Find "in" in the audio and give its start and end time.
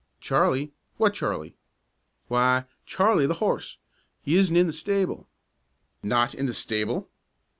4.57-4.65, 6.33-6.47